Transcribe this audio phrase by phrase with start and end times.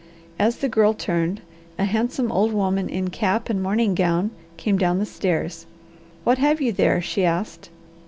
[0.39, 1.41] As the girl turned,
[1.77, 5.67] a handsome old woman in cap and morning gown came down the stairs.
[6.23, 7.69] "What have you there?" she asked.